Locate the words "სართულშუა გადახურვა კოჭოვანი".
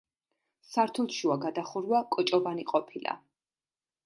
0.69-2.65